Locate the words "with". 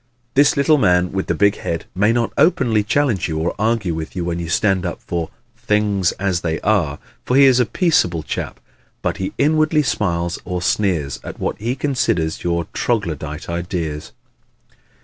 1.11-1.27, 3.93-4.15